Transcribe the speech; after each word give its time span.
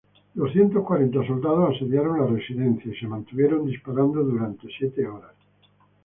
Doscientos 0.35 0.83
cuarenta 0.83 1.23
soldados 1.27 1.75
asediaron 1.75 2.19
la 2.21 2.25
residencia 2.25 2.91
y 2.91 2.95
se 2.99 3.05
mantuvieron 3.05 3.67
disparando 3.67 4.23
durante 4.23 4.67
siete 4.75 5.05
horas. 5.05 5.35